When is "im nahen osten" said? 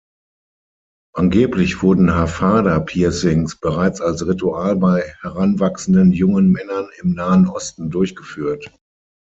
7.03-7.91